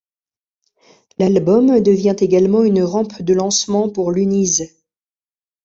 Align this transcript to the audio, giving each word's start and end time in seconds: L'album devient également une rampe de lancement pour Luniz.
L'album 1.19 1.79
devient 1.79 2.15
également 2.21 2.63
une 2.63 2.81
rampe 2.81 3.21
de 3.21 3.35
lancement 3.35 3.87
pour 3.87 4.11
Luniz. 4.11 4.63